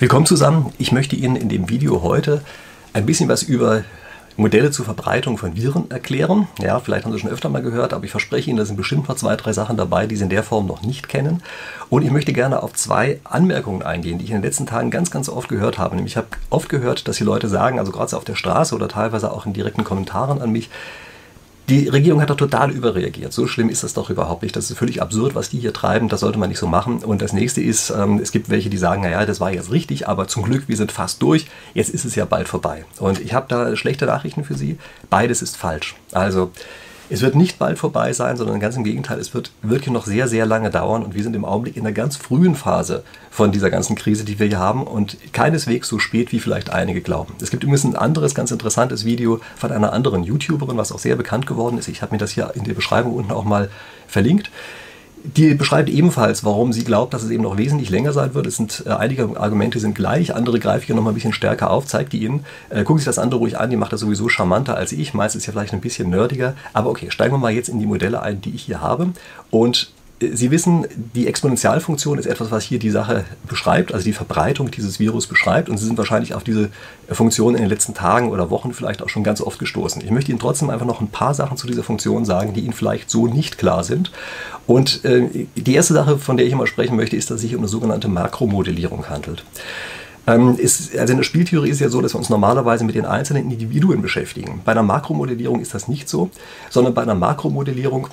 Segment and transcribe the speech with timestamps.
[0.00, 0.72] Willkommen zusammen.
[0.78, 2.40] Ich möchte Ihnen in dem Video heute
[2.94, 3.84] ein bisschen was über
[4.38, 6.48] Modelle zur Verbreitung von Viren erklären.
[6.58, 9.10] Ja, vielleicht haben Sie schon öfter mal gehört, aber ich verspreche Ihnen, da sind bestimmt
[9.10, 11.42] noch zwei, drei Sachen dabei, die Sie in der Form noch nicht kennen.
[11.90, 15.10] Und ich möchte gerne auf zwei Anmerkungen eingehen, die ich in den letzten Tagen ganz,
[15.10, 15.96] ganz oft gehört habe.
[15.96, 18.88] Nämlich ich habe oft gehört, dass die Leute sagen, also gerade auf der Straße oder
[18.88, 20.70] teilweise auch in direkten Kommentaren an mich,
[21.70, 23.32] die Regierung hat doch total überreagiert.
[23.32, 24.56] So schlimm ist das doch überhaupt nicht.
[24.56, 26.08] Das ist völlig absurd, was die hier treiben.
[26.08, 26.98] Das sollte man nicht so machen.
[27.04, 30.08] Und das nächste ist, ähm, es gibt welche, die sagen, naja, das war jetzt richtig,
[30.08, 31.46] aber zum Glück, wir sind fast durch.
[31.72, 32.84] Jetzt ist es ja bald vorbei.
[32.98, 34.78] Und ich habe da schlechte Nachrichten für Sie.
[35.10, 35.94] Beides ist falsch.
[36.10, 36.50] Also,
[37.10, 40.28] es wird nicht bald vorbei sein, sondern ganz im Gegenteil, es wird wirklich noch sehr,
[40.28, 43.68] sehr lange dauern und wir sind im Augenblick in der ganz frühen Phase von dieser
[43.68, 47.34] ganzen Krise, die wir hier haben und keineswegs so spät, wie vielleicht einige glauben.
[47.42, 51.16] Es gibt übrigens ein anderes ganz interessantes Video von einer anderen YouTuberin, was auch sehr
[51.16, 51.88] bekannt geworden ist.
[51.88, 53.70] Ich habe mir das hier in der Beschreibung unten auch mal
[54.06, 54.50] verlinkt.
[55.22, 58.46] Die beschreibt ebenfalls, warum sie glaubt, dass es eben noch wesentlich länger sein wird.
[58.46, 61.70] Es sind äh, einige Argumente sind gleich, andere greife ich noch mal ein bisschen stärker
[61.70, 62.44] auf, zeigt die Ihnen.
[62.70, 65.12] Äh, gucken Sie das andere ruhig an, die macht das sowieso charmanter als ich.
[65.12, 67.86] Meist ist ja vielleicht ein bisschen nerdiger, aber okay, steigen wir mal jetzt in die
[67.86, 69.10] Modelle ein, die ich hier habe
[69.50, 74.70] und Sie wissen, die Exponentialfunktion ist etwas, was hier die Sache beschreibt, also die Verbreitung
[74.70, 75.70] dieses Virus beschreibt.
[75.70, 76.68] Und Sie sind wahrscheinlich auf diese
[77.08, 80.02] Funktion in den letzten Tagen oder Wochen vielleicht auch schon ganz oft gestoßen.
[80.04, 82.74] Ich möchte Ihnen trotzdem einfach noch ein paar Sachen zu dieser Funktion sagen, die Ihnen
[82.74, 84.12] vielleicht so nicht klar sind.
[84.66, 87.54] Und äh, die erste Sache, von der ich immer sprechen möchte, ist, dass es sich
[87.54, 89.42] um eine sogenannte Makromodellierung handelt.
[90.26, 92.94] Ähm, ist, also in der Spieltheorie ist es ja so, dass wir uns normalerweise mit
[92.94, 94.60] den einzelnen Individuen beschäftigen.
[94.66, 96.30] Bei einer Makromodellierung ist das nicht so,
[96.68, 98.08] sondern bei einer Makromodellierung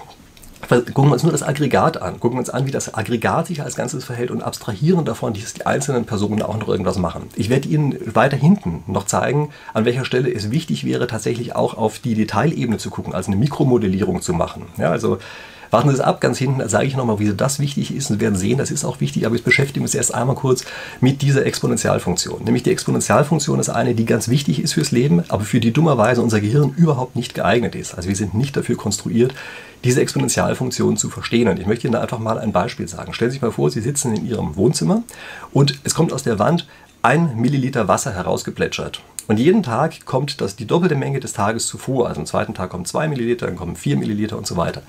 [0.68, 2.20] Gucken wir uns nur das Aggregat an.
[2.20, 5.54] Gucken wir uns an, wie das Aggregat sich als Ganzes verhält und abstrahieren davon, dass
[5.54, 7.30] die einzelnen Personen auch noch irgendwas machen.
[7.36, 11.76] Ich werde Ihnen weiter hinten noch zeigen, an welcher Stelle es wichtig wäre, tatsächlich auch
[11.76, 14.64] auf die Detailebene zu gucken, also eine Mikromodellierung zu machen.
[14.78, 15.20] Ja, also
[15.72, 18.10] Warten Sie es ab, ganz hinten sage ich nochmal, wieso das wichtig ist.
[18.10, 20.64] Und werden sehen, das ist auch wichtig, aber ich beschäftige mich erst einmal kurz
[21.02, 22.44] mit dieser Exponentialfunktion.
[22.44, 26.22] Nämlich die Exponentialfunktion ist eine, die ganz wichtig ist fürs Leben, aber für die dummerweise
[26.22, 27.96] unser Gehirn überhaupt nicht geeignet ist.
[27.96, 29.34] Also wir sind nicht dafür konstruiert,
[29.84, 31.48] diese Exponentialfunktion zu verstehen.
[31.48, 33.14] Und ich möchte Ihnen da einfach mal ein Beispiel sagen.
[33.14, 35.04] Stellen Sie sich mal vor, Sie sitzen in Ihrem Wohnzimmer
[35.52, 36.68] und es kommt aus der Wand
[37.02, 39.02] ein Milliliter Wasser herausgeplätschert.
[39.28, 42.08] Und jeden Tag kommt das die doppelte Menge des Tages zuvor.
[42.08, 44.84] Also am zweiten Tag kommen zwei Milliliter, dann kommen vier Milliliter und so weiter.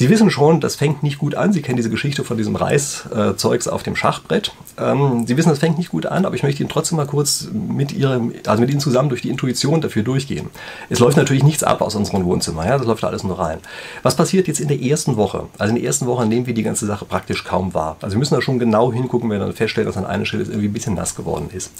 [0.00, 1.52] Sie wissen schon, das fängt nicht gut an.
[1.52, 4.52] Sie kennen diese Geschichte von diesem Reißzeugs auf dem Schachbrett.
[4.78, 7.48] Ähm, Sie wissen, das fängt nicht gut an, aber ich möchte Ihnen trotzdem mal kurz
[7.52, 10.48] mit, Ihrem, also mit Ihnen zusammen durch die Intuition dafür durchgehen.
[10.88, 12.78] Es läuft natürlich nichts ab aus unserem Wohnzimmer, ja?
[12.78, 13.58] das läuft alles nur rein.
[14.02, 15.48] Was passiert jetzt in der ersten Woche?
[15.58, 17.98] Also in der ersten Woche nehmen wir die ganze Sache praktisch kaum wahr.
[18.00, 20.44] Also wir müssen da schon genau hingucken, wenn wir dann feststellen, dass an einer Stelle
[20.44, 21.72] irgendwie ein bisschen nass geworden ist.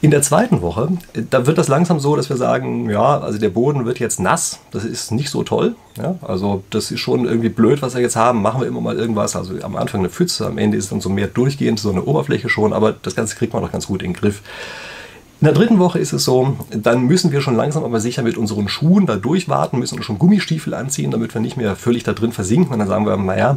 [0.00, 0.90] In der zweiten Woche,
[1.28, 4.60] da wird das langsam so, dass wir sagen, ja, also der Boden wird jetzt nass,
[4.70, 5.74] das ist nicht so toll.
[5.96, 6.16] Ja?
[6.22, 8.96] Also das ist schon irgendwie blöd blöd, was wir jetzt haben, machen wir immer mal
[8.96, 9.36] irgendwas.
[9.36, 12.50] Also am Anfang eine Pfütze, am Ende ist dann so mehr durchgehend, so eine Oberfläche
[12.50, 14.42] schon, aber das Ganze kriegt man doch ganz gut in den Griff.
[15.40, 18.36] In der dritten Woche ist es so, dann müssen wir schon langsam aber sicher mit
[18.36, 22.32] unseren Schuhen da durchwarten, müssen schon Gummistiefel anziehen, damit wir nicht mehr völlig da drin
[22.32, 22.72] versinken.
[22.72, 23.56] Und dann sagen wir, naja,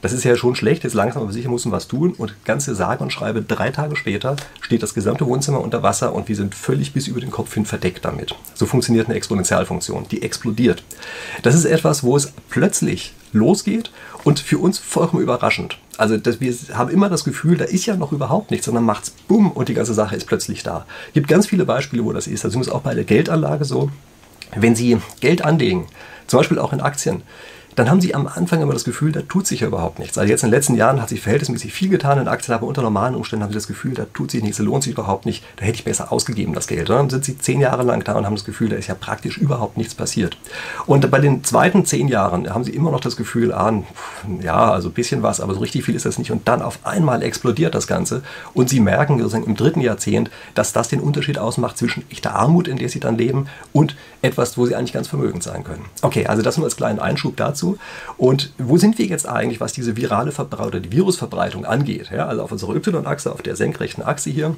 [0.00, 2.14] das ist ja schon schlecht, jetzt langsam aber sicher müssen wir was tun.
[2.16, 6.28] Und ganze sage und schreibe, drei Tage später steht das gesamte Wohnzimmer unter Wasser und
[6.28, 8.34] wir sind völlig bis über den Kopf hin verdeckt damit.
[8.54, 10.82] So funktioniert eine Exponentialfunktion, die explodiert.
[11.42, 13.90] Das ist etwas, wo es plötzlich losgeht
[14.24, 15.78] und für uns vollkommen überraschend.
[15.98, 19.10] Also das, wir haben immer das Gefühl, da ist ja noch überhaupt nichts, sondern macht's
[19.28, 20.86] bumm und die ganze Sache ist plötzlich da.
[21.08, 22.44] Es gibt ganz viele Beispiele, wo das ist.
[22.44, 23.90] Also ist auch bei der Geldanlage so.
[24.54, 25.86] Wenn Sie Geld anlegen,
[26.26, 27.22] zum Beispiel auch in Aktien,
[27.74, 30.18] dann haben sie am Anfang immer das Gefühl, da tut sich ja überhaupt nichts.
[30.18, 32.82] Also jetzt in den letzten Jahren hat sich verhältnismäßig viel getan in Aktien, aber unter
[32.82, 35.44] normalen Umständen haben sie das Gefühl, da tut sich nichts, da lohnt sich überhaupt nicht,
[35.56, 36.90] da hätte ich besser ausgegeben das Geld.
[36.90, 38.94] Und dann sind sie zehn Jahre lang da und haben das Gefühl, da ist ja
[38.94, 40.36] praktisch überhaupt nichts passiert.
[40.86, 43.72] Und bei den zweiten zehn Jahren haben sie immer noch das Gefühl, ah,
[44.42, 46.30] ja, also ein bisschen was, aber so richtig viel ist das nicht.
[46.30, 48.22] Und dann auf einmal explodiert das Ganze
[48.54, 52.68] und sie merken sozusagen im dritten Jahrzehnt, dass das den Unterschied ausmacht zwischen echter Armut,
[52.68, 55.84] in der sie dann leben, und etwas, wo sie eigentlich ganz vermögend sein können.
[56.02, 57.78] Okay, also das nur als kleinen Einschub dazu dazu.
[58.16, 62.10] Und wo sind wir jetzt eigentlich, was diese virale Verbreitung oder die Virusverbreitung angeht?
[62.12, 64.56] Ja, also auf unserer Y-Achse, auf der senkrechten Achse hier.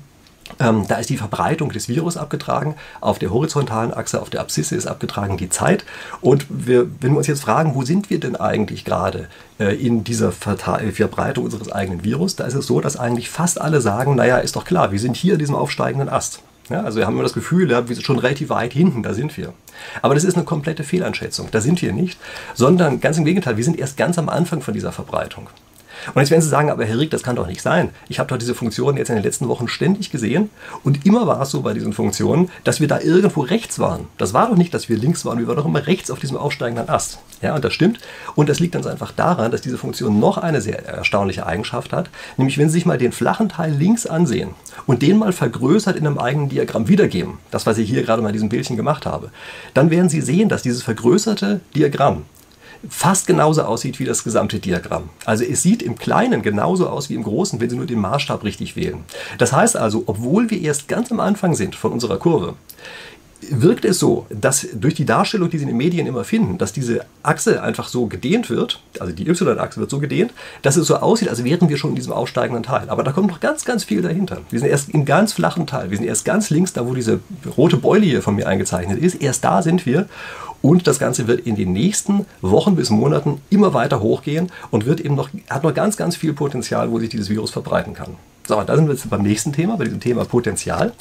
[0.60, 4.76] Ähm, da ist die Verbreitung des Virus abgetragen, auf der horizontalen Achse, auf der Abszisse
[4.76, 5.86] ist abgetragen die Zeit.
[6.20, 9.28] Und wir, wenn wir uns jetzt fragen, wo sind wir denn eigentlich gerade
[9.58, 13.58] äh, in dieser Verta Verbreitung unseres eigenen Virus, da ist es so, dass eigentlich fast
[13.58, 16.40] alle sagen, naja, ist doch klar, wir sind hier in diesem aufsteigenden Ast.
[16.70, 19.12] Ja, also wir haben immer das Gefühl, ja, wir sind schon relativ weit hinten, da
[19.12, 19.52] sind wir.
[20.00, 22.18] Aber das ist eine komplette Fehleinschätzung, da sind wir nicht,
[22.54, 25.48] sondern ganz im Gegenteil, wir sind erst ganz am Anfang von dieser Verbreitung.
[26.12, 27.90] Und jetzt werden Sie sagen, aber Herr Rieck, das kann doch nicht sein.
[28.08, 30.50] Ich habe doch diese Funktionen jetzt in den letzten Wochen ständig gesehen
[30.82, 34.06] und immer war es so bei diesen Funktionen, dass wir da irgendwo rechts waren.
[34.18, 36.36] Das war doch nicht, dass wir links waren, wir waren doch immer rechts auf diesem
[36.36, 37.18] aufsteigenden Ast.
[37.42, 37.98] Ja, und das stimmt.
[38.34, 42.10] Und das liegt ganz einfach daran, dass diese Funktion noch eine sehr erstaunliche Eigenschaft hat,
[42.36, 44.50] nämlich wenn Sie sich mal den flachen Teil links ansehen
[44.86, 48.28] und den mal vergrößert in einem eigenen Diagramm wiedergeben, das was ich hier gerade mal
[48.28, 49.30] in diesem Bildchen gemacht habe,
[49.74, 52.22] dann werden Sie sehen, dass dieses vergrößerte Diagramm
[52.88, 55.08] fast genauso aussieht wie das gesamte Diagramm.
[55.24, 58.44] Also es sieht im Kleinen genauso aus wie im Großen, wenn Sie nur den Maßstab
[58.44, 59.04] richtig wählen.
[59.38, 62.54] Das heißt also, obwohl wir erst ganz am Anfang sind von unserer Kurve,
[63.50, 66.72] wirkt es so, dass durch die Darstellung, die Sie in den Medien immer finden, dass
[66.72, 70.32] diese Achse einfach so gedehnt wird, also die Y-Achse wird so gedehnt,
[70.62, 72.88] dass es so aussieht, als wären wir schon in diesem aufsteigenden Teil.
[72.88, 74.38] Aber da kommt noch ganz, ganz viel dahinter.
[74.50, 75.90] Wir sind erst im ganz flachen Teil.
[75.90, 77.20] Wir sind erst ganz links, da wo diese
[77.56, 79.16] rote Beule hier von mir eingezeichnet ist.
[79.16, 80.08] Erst da sind wir.
[80.64, 84.98] Und das Ganze wird in den nächsten Wochen bis Monaten immer weiter hochgehen und wird
[84.98, 88.16] eben noch, hat noch ganz, ganz viel Potenzial, wo sich dieses Virus verbreiten kann.
[88.48, 90.94] So, da sind wir jetzt beim nächsten Thema, bei diesem Thema Potenzial.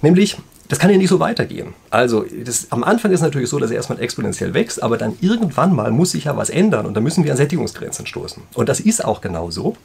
[0.00, 0.38] Nämlich,
[0.68, 1.74] das kann ja nicht so weitergehen.
[1.90, 5.18] Also das, am Anfang ist es natürlich so, dass er erstmal exponentiell wächst, aber dann
[5.20, 8.42] irgendwann mal muss sich ja was ändern und da müssen wir an Sättigungsgrenzen stoßen.
[8.54, 9.76] Und das ist auch genau so.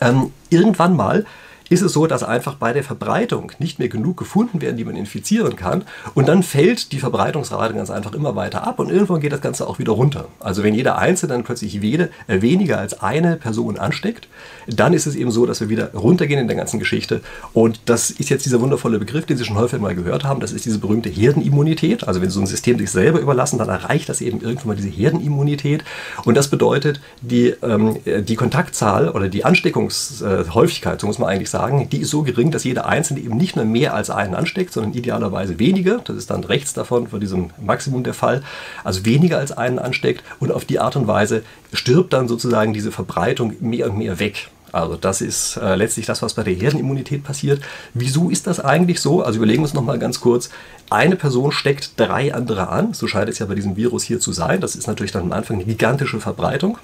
[0.00, 1.26] Ähm, irgendwann mal
[1.72, 4.94] ist es so, dass einfach bei der Verbreitung nicht mehr genug gefunden werden, die man
[4.94, 5.84] infizieren kann.
[6.14, 9.66] Und dann fällt die Verbreitungsrate ganz einfach immer weiter ab und irgendwann geht das Ganze
[9.66, 10.26] auch wieder runter.
[10.38, 14.28] Also wenn jeder Einzelne dann plötzlich wede, äh, weniger als eine Person ansteckt,
[14.66, 17.22] dann ist es eben so, dass wir wieder runtergehen in der ganzen Geschichte.
[17.54, 20.40] Und das ist jetzt dieser wundervolle Begriff, den Sie schon häufig mal gehört haben.
[20.40, 22.06] Das ist diese berühmte Herdenimmunität.
[22.06, 24.76] Also wenn Sie so ein System sich selber überlassen, dann erreicht das eben irgendwann mal
[24.76, 25.84] diese Herdenimmunität.
[26.24, 31.61] Und das bedeutet, die, ähm, die Kontaktzahl oder die Ansteckungshäufigkeit, so muss man eigentlich sagen,
[31.62, 34.72] sagen, die ist so gering, dass jeder Einzelne eben nicht nur mehr als einen ansteckt,
[34.72, 36.00] sondern idealerweise weniger.
[36.04, 38.42] Das ist dann rechts davon, von diesem Maximum der Fall.
[38.82, 42.90] Also weniger als einen ansteckt und auf die Art und Weise stirbt dann sozusagen diese
[42.90, 44.48] Verbreitung mehr und mehr weg.
[44.72, 47.62] Also das ist äh, letztlich das, was bei der Herdenimmunität passiert.
[47.94, 49.22] Wieso ist das eigentlich so?
[49.22, 50.48] Also überlegen wir uns nochmal ganz kurz.
[50.90, 52.94] Eine Person steckt drei andere an.
[52.94, 54.60] So scheint es ja bei diesem Virus hier zu sein.
[54.60, 56.78] Das ist natürlich dann am Anfang eine gigantische Verbreitung.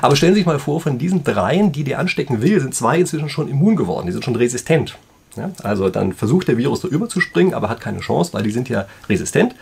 [0.00, 2.98] Aber stellen Sie sich mal vor, von diesen dreien, die der anstecken will, sind zwei
[2.98, 4.06] inzwischen schon immun geworden.
[4.06, 4.96] Die sind schon resistent.
[5.36, 8.68] Ja, also dann versucht der Virus da überzuspringen, aber hat keine Chance, weil die sind
[8.68, 9.54] ja resistent.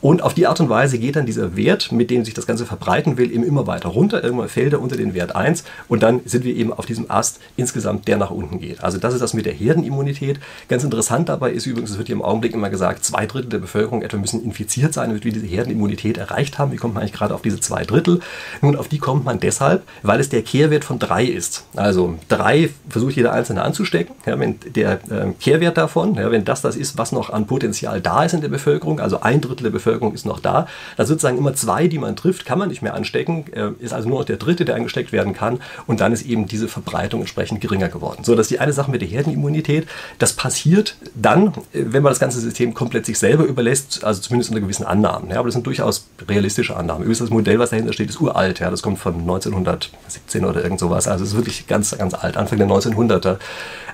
[0.00, 2.66] Und auf die Art und Weise geht dann dieser Wert, mit dem sich das Ganze
[2.66, 4.24] verbreiten will, eben immer weiter runter.
[4.24, 7.40] Irgendwann fällt er unter den Wert 1 und dann sind wir eben auf diesem Ast
[7.56, 8.82] insgesamt, der nach unten geht.
[8.82, 10.40] Also das ist das mit der Herdenimmunität.
[10.68, 13.58] Ganz interessant dabei ist übrigens, es wird hier im Augenblick immer gesagt, zwei Drittel der
[13.58, 16.72] Bevölkerung etwa müssen infiziert sein, damit wir diese Herdenimmunität erreicht haben.
[16.72, 18.20] Wie kommt man eigentlich gerade auf diese zwei Drittel?
[18.62, 21.66] Nun, auf die kommt man deshalb, weil es der Kehrwert von drei ist.
[21.76, 24.14] Also drei versucht jeder Einzelne anzustecken.
[24.26, 27.46] Ja, wenn der äh, äh, Kehrwert davon, ja, wenn das das ist, was noch an
[27.46, 31.06] Potenzial da ist in der Bevölkerung, also ein Drittel der Bevölkerung ist noch da, dann
[31.06, 34.20] sozusagen immer zwei, die man trifft, kann man nicht mehr anstecken, äh, ist also nur
[34.20, 37.88] noch der dritte, der angesteckt werden kann und dann ist eben diese Verbreitung entsprechend geringer
[37.88, 38.24] geworden.
[38.24, 39.86] So, das ist die eine Sache mit der Herdenimmunität.
[40.18, 44.50] Das passiert dann, äh, wenn man das ganze System komplett sich selber überlässt, also zumindest
[44.50, 45.30] unter gewissen Annahmen.
[45.30, 47.02] Ja, aber das sind durchaus realistische Annahmen.
[47.02, 48.60] Übrigens, das Modell, was dahinter steht, ist uralt.
[48.60, 51.08] Ja, das kommt von 1917 oder irgend sowas.
[51.08, 53.38] Also es ist wirklich ganz, ganz alt, Anfang der 1900er.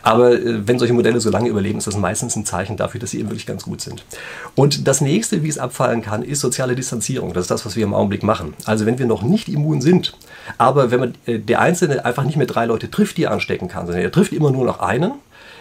[0.03, 3.11] Aber äh, wenn solche Modelle so lange überleben, ist das meistens ein Zeichen dafür, dass
[3.11, 4.05] sie eben wirklich ganz gut sind.
[4.55, 7.33] Und das nächste, wie es abfallen kann, ist soziale Distanzierung.
[7.33, 8.55] Das ist das, was wir im Augenblick machen.
[8.65, 10.17] Also wenn wir noch nicht immun sind,
[10.59, 13.69] aber wenn man äh, der Einzelne einfach nicht mehr drei Leute trifft, die er anstecken
[13.69, 15.13] kann, sondern er trifft immer nur noch einen,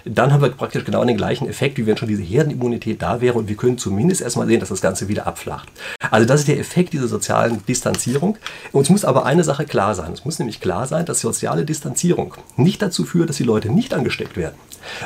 [0.06, 3.38] dann haben wir praktisch genau den gleichen Effekt, wie wenn schon diese Herdenimmunität da wäre
[3.38, 5.68] und wir können zumindest erstmal sehen, dass das Ganze wieder abflacht.
[6.12, 8.38] Also das ist der Effekt dieser sozialen Distanzierung.
[8.72, 10.14] Uns muss aber eine Sache klar sein.
[10.14, 13.94] Es muss nämlich klar sein, dass soziale Distanzierung nicht dazu führt, dass die Leute nicht
[13.94, 14.56] angesteckt werden,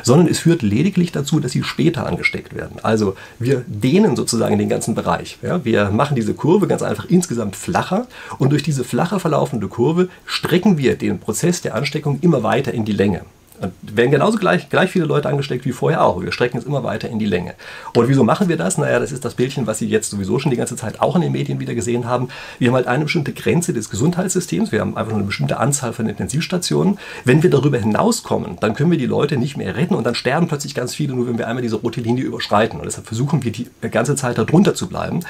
[0.02, 2.78] sondern es führt lediglich dazu, dass sie später angesteckt werden.
[2.82, 5.38] Also wir dehnen sozusagen den ganzen Bereich.
[5.42, 8.06] Ja, wir machen diese Kurve ganz einfach insgesamt flacher
[8.38, 12.84] und durch diese flacher verlaufende Kurve strecken wir den Prozess der Ansteckung immer weiter in
[12.84, 13.22] die Länge.
[13.60, 16.22] Und werden genauso gleich, gleich viele Leute angesteckt wie vorher auch.
[16.22, 17.54] Wir strecken es immer weiter in die Länge.
[17.94, 18.78] Und wieso machen wir das?
[18.78, 21.20] Naja, das ist das Bildchen, was Sie jetzt sowieso schon die ganze Zeit auch in
[21.20, 22.28] den Medien wieder gesehen haben.
[22.58, 24.72] Wir haben halt eine bestimmte Grenze des Gesundheitssystems.
[24.72, 26.98] Wir haben einfach nur eine bestimmte Anzahl von Intensivstationen.
[27.24, 30.48] Wenn wir darüber hinauskommen, dann können wir die Leute nicht mehr retten und dann sterben
[30.48, 32.80] plötzlich ganz viele, nur wenn wir einmal diese rote Linie überschreiten.
[32.80, 35.20] Und deshalb versuchen wir die ganze Zeit darunter zu bleiben.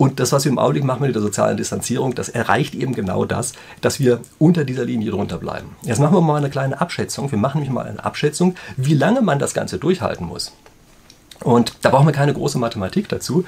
[0.00, 3.26] Und das, was wir im Augenblick machen mit der sozialen Distanzierung, das erreicht eben genau
[3.26, 3.52] das,
[3.82, 5.76] dass wir unter dieser Linie drunter bleiben.
[5.82, 7.30] Jetzt machen wir mal eine kleine Abschätzung.
[7.30, 10.54] Wir machen nämlich mal eine Abschätzung, wie lange man das Ganze durchhalten muss.
[11.40, 13.44] Und da brauchen wir keine große Mathematik dazu,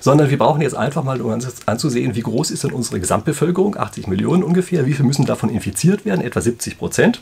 [0.00, 3.76] sondern wir brauchen jetzt einfach mal, um uns anzusehen, wie groß ist denn unsere Gesamtbevölkerung,
[3.76, 7.20] 80 Millionen ungefähr, wie viel müssen davon infiziert werden, etwa 70 Prozent.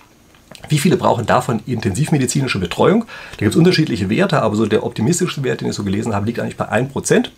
[0.68, 3.04] Wie viele brauchen davon intensivmedizinische Betreuung?
[3.32, 6.26] Da gibt es unterschiedliche Werte, aber so der optimistischste Wert, den ich so gelesen habe,
[6.26, 7.30] liegt eigentlich bei 1%.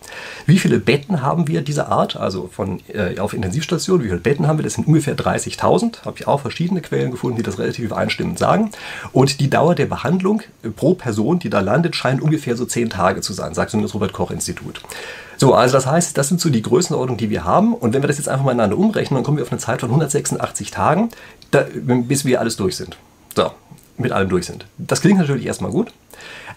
[0.45, 4.03] Wie viele Betten haben wir dieser Art, also von, äh, auf Intensivstationen?
[4.03, 4.63] Wie viele Betten haben wir?
[4.63, 6.05] Das sind ungefähr 30.000.
[6.05, 8.71] Habe ich auch verschiedene Quellen gefunden, die das relativ übereinstimmend sagen.
[9.11, 10.41] Und die Dauer der Behandlung
[10.75, 13.93] pro Person, die da landet, scheint ungefähr so 10 Tage zu sein, sagt so das
[13.93, 14.81] Robert-Koch-Institut.
[15.37, 17.75] So, also das heißt, das sind so die Größenordnungen, die wir haben.
[17.75, 19.81] Und wenn wir das jetzt einfach mal ineinander umrechnen, dann kommen wir auf eine Zeit
[19.81, 21.09] von 186 Tagen,
[21.51, 22.97] da, bis wir alles durch sind.
[23.37, 23.53] So,
[23.97, 24.65] mit allem durch sind.
[24.77, 25.91] Das klingt natürlich erstmal gut.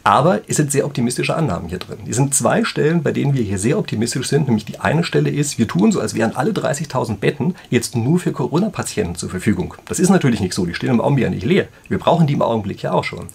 [0.02, 1.98] Aber es sind sehr optimistische Annahmen hier drin.
[2.06, 4.46] Die sind zwei Stellen, bei denen wir hier sehr optimistisch sind.
[4.46, 8.18] Nämlich die eine Stelle ist, wir tun so, als wären alle 30.000 Betten jetzt nur
[8.18, 9.74] für Corona-Patienten zur Verfügung.
[9.86, 10.64] Das ist natürlich nicht so.
[10.64, 11.68] Die stehen im Augenblick ja nicht leer.
[11.88, 13.26] Wir brauchen die im Augenblick ja auch schon.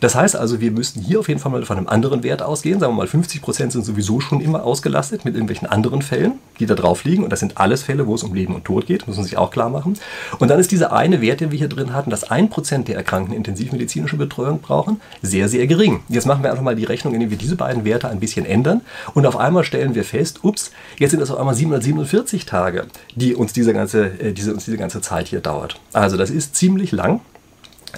[0.00, 2.80] Das heißt also, wir müssten hier auf jeden Fall mal von einem anderen Wert ausgehen.
[2.80, 6.66] Sagen wir mal, 50 Prozent sind sowieso schon immer ausgelastet mit irgendwelchen anderen Fällen, die
[6.66, 7.22] da drauf liegen.
[7.22, 9.06] Und das sind alles Fälle, wo es um Leben und Tod geht.
[9.06, 9.94] Muss man sich auch klar machen.
[10.40, 12.96] Und dann ist dieser eine Wert, den wir hier drin hatten, dass ein Prozent der
[12.96, 16.00] Erkrankten intensivmedizinische Betreuung brauchen, sehr, sehr gering.
[16.08, 18.82] Jetzt machen wir einfach mal die Rechnung, indem wir diese beiden Werte ein bisschen ändern.
[19.14, 22.86] Und auf einmal stellen wir fest, ups, jetzt sind es auf einmal 747 Tage,
[23.16, 25.80] die uns diese ganze, äh, diese, uns diese ganze Zeit hier dauert.
[25.92, 27.20] Also das ist ziemlich lang.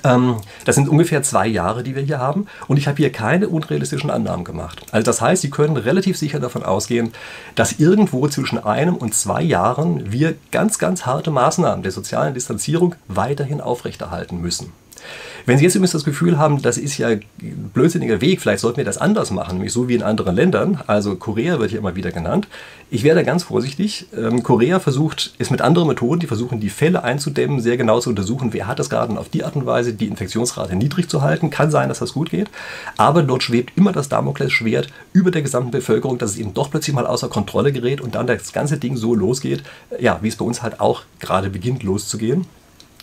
[0.05, 2.47] Ähm, das sind ungefähr zwei Jahre, die wir hier haben.
[2.69, 4.83] Und ich habe hier keine unrealistischen Annahmen gemacht.
[4.93, 7.13] Also das heißt, Sie können relativ sicher davon ausgehen,
[7.55, 12.95] dass irgendwo zwischen einem und zwei Jahren wir ganz, ganz harte Maßnahmen der sozialen Distanzierung
[13.09, 14.73] weiterhin aufrechterhalten müssen.
[15.47, 18.77] Wenn Sie jetzt übrigens das Gefühl haben, das ist ja ein blödsinniger Weg, vielleicht sollten
[18.77, 21.97] wir das anders machen, nämlich so wie in anderen Ländern, also Korea wird hier immer
[21.97, 22.47] wieder genannt.
[22.93, 24.07] Ich wäre da ganz vorsichtig.
[24.17, 28.11] Ähm, Korea versucht, ist mit anderen Methoden, die versuchen, die Fälle einzudämmen, sehr genau zu
[28.11, 31.23] untersuchen, wer hat das gerade und auf die Art und Weise die Infektionsrate niedrig zu
[31.23, 31.51] halten.
[31.51, 32.51] Kann sein, dass das gut geht,
[32.97, 36.95] aber dort schwebt immer das Damoklesschwert über der gesamten Bevölkerung, dass es eben doch plötzlich
[36.95, 39.63] mal außer Kontrolle gerät und dann das ganze Ding so losgeht,
[40.01, 42.47] ja, wie es bei uns halt auch gerade beginnt loszugehen.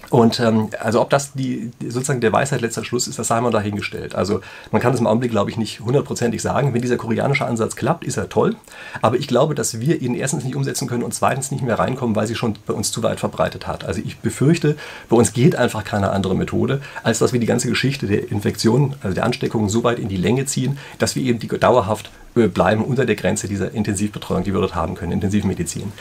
[0.09, 3.51] Und ähm, also ob das die, sozusagen der Weisheit letzter Schluss ist, das sei mal
[3.51, 4.15] dahingestellt.
[4.15, 6.73] Also man kann das im Augenblick, glaube ich, nicht hundertprozentig sagen.
[6.73, 8.55] Wenn dieser koreanische Ansatz klappt, ist er toll.
[9.01, 12.15] Aber ich glaube, dass wir ihn erstens nicht umsetzen können und zweitens nicht mehr reinkommen,
[12.15, 13.83] weil sie schon bei uns zu weit verbreitet hat.
[13.83, 14.77] Also ich befürchte,
[15.09, 18.95] bei uns geht einfach keine andere Methode, als dass wir die ganze Geschichte der Infektion,
[19.03, 22.11] also der Ansteckung so weit in die Länge ziehen, dass wir eben die dauerhaft
[22.47, 25.91] bleiben unter der Grenze dieser Intensivbetreuung, die wir dort haben können, Intensivmedizin.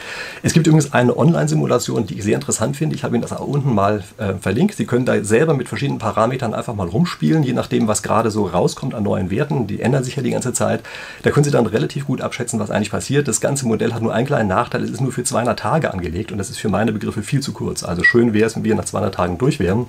[0.43, 2.95] Es gibt übrigens eine Online-Simulation, die ich sehr interessant finde.
[2.95, 4.75] Ich habe Ihnen das auch unten mal äh, verlinkt.
[4.75, 8.45] Sie können da selber mit verschiedenen Parametern einfach mal rumspielen, je nachdem, was gerade so
[8.45, 9.67] rauskommt an neuen Werten.
[9.67, 10.81] Die ändern sich ja die ganze Zeit.
[11.23, 13.27] Da können Sie dann relativ gut abschätzen, was eigentlich passiert.
[13.27, 14.83] Das ganze Modell hat nur einen kleinen Nachteil.
[14.83, 17.53] Es ist nur für 200 Tage angelegt und das ist für meine Begriffe viel zu
[17.53, 17.83] kurz.
[17.83, 19.87] Also schön wäre es, wenn wir nach 200 Tagen durch wären.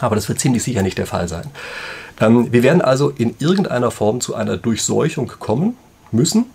[0.00, 1.44] Aber das wird ziemlich sicher nicht der Fall sein.
[2.20, 5.76] Ähm, wir werden also in irgendeiner Form zu einer Durchseuchung kommen
[6.12, 6.46] müssen.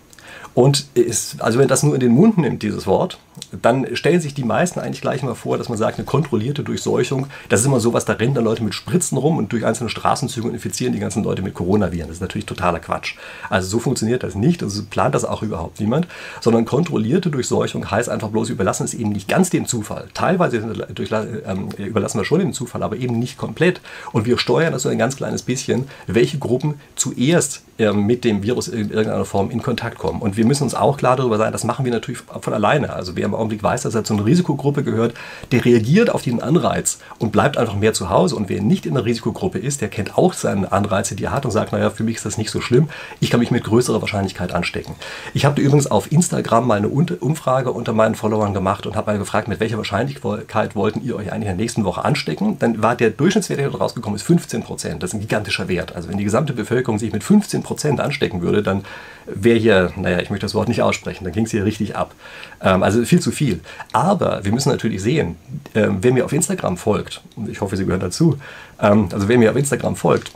[0.53, 3.17] Und ist, also wenn das nur in den Mund nimmt, dieses Wort,
[3.61, 7.27] dann stellen sich die meisten eigentlich gleich mal vor, dass man sagt, eine kontrollierte Durchseuchung,
[7.49, 10.47] das ist immer sowas, da rennen dann Leute mit Spritzen rum und durch einzelne Straßenzüge
[10.47, 12.07] und infizieren die ganzen Leute mit Coronaviren.
[12.07, 13.15] Das ist natürlich totaler Quatsch.
[13.49, 16.07] Also so funktioniert das nicht, also plant das auch überhaupt niemand,
[16.41, 20.07] sondern kontrollierte Durchseuchung heißt einfach bloß, überlassen es eben nicht ganz dem Zufall.
[20.13, 23.81] Teilweise ähm, überlassen wir schon dem Zufall, aber eben nicht komplett.
[24.11, 28.43] Und wir steuern das so ein ganz kleines bisschen, welche Gruppen zuerst ähm, mit dem
[28.43, 30.21] Virus in irgendeiner Form in Kontakt kommen.
[30.21, 32.93] Und wir müssen uns auch klar darüber sein, das machen wir natürlich von alleine.
[32.93, 35.13] Also wer im Augenblick weiß, dass er zu einer Risikogruppe gehört,
[35.51, 38.37] der reagiert auf diesen Anreiz und bleibt einfach mehr zu Hause.
[38.37, 41.43] Und wer nicht in der Risikogruppe ist, der kennt auch seine Anreize, die er hat
[41.43, 42.87] und sagt, naja, für mich ist das nicht so schlimm,
[43.19, 44.95] ich kann mich mit größerer Wahrscheinlichkeit anstecken.
[45.33, 49.19] Ich habe übrigens auf Instagram mal eine Umfrage unter meinen Followern gemacht und habe mal
[49.19, 52.57] gefragt, mit welcher Wahrscheinlichkeit wollten ihr euch eigentlich in der nächsten Woche anstecken.
[52.59, 55.03] Dann war der Durchschnittswert, der dort rausgekommen ist, 15 Prozent.
[55.03, 55.95] Das ist ein gigantischer Wert.
[55.95, 58.85] Also wenn die gesamte Bevölkerung sich mit 15 Prozent anstecken würde, dann
[59.25, 62.13] wäre hier, naja, ich möchte das Wort nicht aussprechen, dann ging es hier richtig ab.
[62.61, 63.59] Ähm, also viel zu viel.
[63.91, 65.35] Aber wir müssen natürlich sehen,
[65.75, 68.37] ähm, wer mir auf Instagram folgt, und ich hoffe, Sie gehören dazu,
[68.81, 70.31] ähm, also wer mir auf Instagram folgt,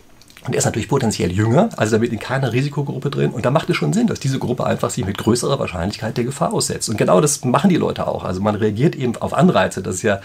[0.46, 3.32] und er ist natürlich potenziell jünger, also damit in keiner Risikogruppe drin.
[3.32, 6.26] Und da macht es schon Sinn, dass diese Gruppe einfach sich mit größerer Wahrscheinlichkeit der
[6.26, 6.90] Gefahr aussetzt.
[6.90, 8.26] Und genau das machen die Leute auch.
[8.26, 9.82] Also man reagiert eben auf Anreize.
[9.82, 10.20] Das ist ja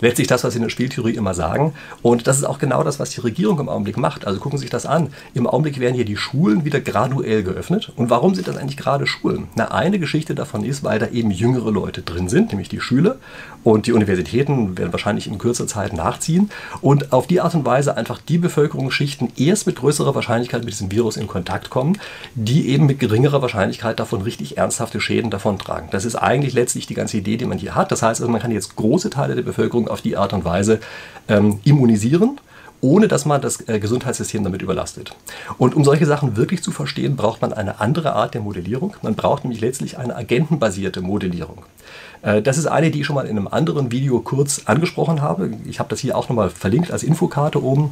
[0.00, 1.74] letztlich das, was sie in der Spieltheorie immer sagen.
[2.02, 4.26] Und das ist auch genau das, was die Regierung im Augenblick macht.
[4.26, 5.12] Also gucken Sie sich das an.
[5.34, 7.92] Im Augenblick werden hier die Schulen wieder graduell geöffnet.
[7.96, 9.48] Und warum sind das eigentlich gerade Schulen?
[9.54, 13.16] Na, eine Geschichte davon ist, weil da eben jüngere Leute drin sind, nämlich die Schüler.
[13.62, 16.50] Und die Universitäten werden wahrscheinlich in kürzer Zeit nachziehen.
[16.80, 20.90] Und auf die Art und Weise einfach die Bevölkerungsschichten erst mit größerer Wahrscheinlichkeit mit diesem
[20.90, 21.98] Virus in Kontakt kommen,
[22.34, 25.88] die eben mit geringerer Wahrscheinlichkeit davon richtig ernsthafte Schäden davontragen.
[25.90, 27.92] Das ist eigentlich letztlich die ganze Idee, die man hier hat.
[27.92, 30.80] Das heißt also, man kann jetzt große Teile der Bevölkerung auf die Art und Weise
[31.28, 32.40] ähm, immunisieren
[32.80, 35.14] ohne dass man das äh, Gesundheitssystem damit überlastet.
[35.58, 38.96] Und um solche Sachen wirklich zu verstehen, braucht man eine andere Art der Modellierung.
[39.02, 41.64] Man braucht nämlich letztlich eine agentenbasierte Modellierung.
[42.22, 45.50] Äh, das ist eine, die ich schon mal in einem anderen Video kurz angesprochen habe.
[45.66, 47.90] Ich habe das hier auch nochmal verlinkt als Infokarte oben.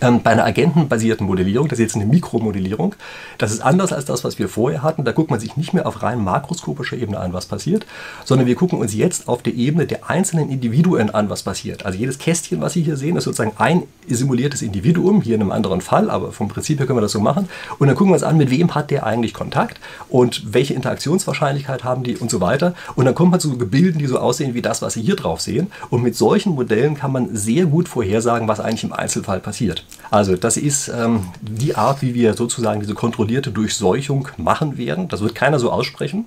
[0.00, 2.94] Ähm, bei einer agentenbasierten Modellierung, das ist jetzt eine Mikromodellierung,
[3.38, 5.04] das ist anders als das, was wir vorher hatten.
[5.04, 7.86] Da guckt man sich nicht mehr auf rein makroskopischer Ebene an, was passiert,
[8.24, 11.86] sondern wir gucken uns jetzt auf der Ebene der einzelnen Individuen an, was passiert.
[11.86, 15.52] Also jedes Kästchen, was Sie hier sehen, ist sozusagen ein simuliertes Individuum, hier in einem
[15.52, 17.48] anderen Fall, aber vom Prinzip her können wir das so machen.
[17.78, 21.84] Und dann gucken wir uns an, mit wem hat der eigentlich Kontakt und welche Interaktionswahrscheinlichkeit
[21.84, 22.74] haben die und so weiter.
[22.96, 25.40] Und dann kommt man zu Gebilden, die so aussehen wie das, was Sie hier drauf
[25.40, 25.70] sehen.
[25.90, 29.83] Und mit solchen Modellen kann man sehr gut vorhersagen, was eigentlich im Einzelfall passiert.
[30.10, 35.08] Also das ist ähm, die Art, wie wir sozusagen diese kontrollierte Durchseuchung machen werden.
[35.08, 36.26] Das wird keiner so aussprechen.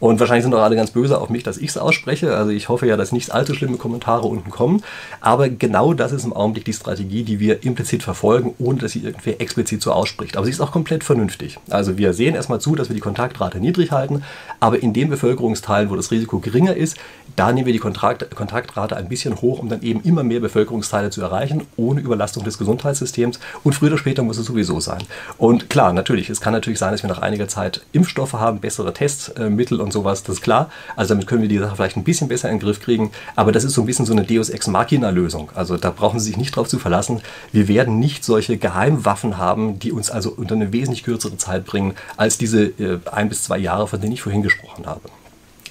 [0.00, 2.34] Und wahrscheinlich sind auch alle ganz böse auf mich, dass ich es ausspreche.
[2.36, 4.82] Also ich hoffe ja, dass nicht allzu schlimme Kommentare unten kommen.
[5.20, 9.00] Aber genau das ist im Augenblick die Strategie, die wir implizit verfolgen, ohne dass sie
[9.00, 10.36] irgendwer explizit so ausspricht.
[10.36, 11.58] Aber sie ist auch komplett vernünftig.
[11.68, 14.24] Also wir sehen erstmal zu, dass wir die Kontaktrate niedrig halten.
[14.58, 16.96] Aber in den Bevölkerungsteilen, wo das Risiko geringer ist,
[17.36, 21.10] da nehmen wir die Kontrakt Kontaktrate ein bisschen hoch, um dann eben immer mehr Bevölkerungsteile
[21.10, 23.38] zu erreichen, ohne Überlastung des Gesundheitssystems.
[23.64, 25.02] Und früher oder später muss es sowieso sein.
[25.36, 28.92] Und klar, natürlich, es kann natürlich sein, dass wir nach einiger Zeit Impfstoffe haben, bessere
[28.92, 30.70] Testmittel und und sowas, das ist klar.
[30.94, 33.10] Also damit können wir die Sache vielleicht ein bisschen besser in den Griff kriegen.
[33.34, 35.50] Aber das ist so ein bisschen so eine Deus Ex Machina-Lösung.
[35.54, 37.20] Also da brauchen Sie sich nicht drauf zu verlassen.
[37.50, 41.94] Wir werden nicht solche Geheimwaffen haben, die uns also unter eine wesentlich kürzere Zeit bringen,
[42.16, 45.00] als diese äh, ein bis zwei Jahre, von denen ich vorhin gesprochen habe.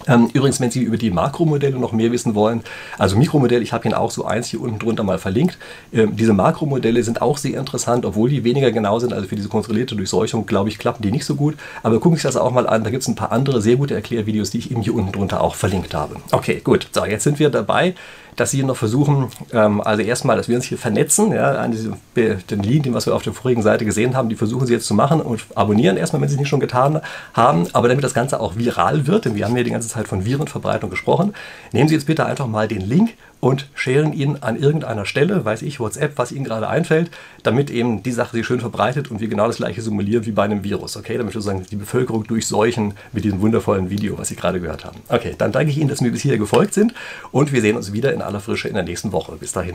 [0.08, 2.62] Ähm, übrigens, wenn Sie über die Makromodelle noch mehr wissen wollen,
[2.98, 5.58] also Mikromodell, ich habe Ihnen auch so eins hier unten drunter mal verlinkt.
[5.94, 9.14] Ähm, diese Makromodelle sind auch sehr interessant, obwohl die weniger genau sind.
[9.14, 11.56] Also für diese kontrollierte Durchseuchung, glaube ich, klappen die nicht so gut.
[11.84, 12.84] Aber gucken Sie sich das auch mal an.
[12.84, 15.42] Da gibt es ein paar andere sehr gute Erklärvideos, die ich Ihnen hier unten drunter
[15.42, 16.16] auch verlinkt habe.
[16.32, 16.88] Okay, gut.
[16.92, 17.96] So, jetzt sind wir dabei
[18.40, 21.96] dass sie noch versuchen, ähm, also erstmal, dass wir uns hier vernetzen, ja, an diesem,
[22.16, 24.94] den Linien, was wir auf der vorigen Seite gesehen haben, die versuchen sie jetzt zu
[24.94, 27.02] machen und abonnieren erstmal, wenn sie es nicht schon getan
[27.34, 30.08] haben, aber damit das Ganze auch viral wird, denn wir haben ja die ganze Zeit
[30.08, 31.34] von Virenverbreitung gesprochen,
[31.74, 35.62] nehmen Sie jetzt bitte einfach mal den Link und scheren ihn an irgendeiner Stelle, weiß
[35.62, 37.10] ich, WhatsApp, was Ihnen gerade einfällt,
[37.44, 40.44] damit eben die Sache sich schön verbreitet und wir genau das gleiche simulieren wie bei
[40.44, 41.18] einem Virus, okay?
[41.18, 45.00] Damit wir sozusagen die Bevölkerung durchseuchen mit diesem wundervollen Video, was Sie gerade gehört haben.
[45.08, 46.94] Okay, dann danke ich Ihnen, dass Sie mir bis hier gefolgt sind
[47.32, 49.36] und wir sehen uns wieder in aller Frische in der nächsten Woche.
[49.38, 49.74] Bis dahin.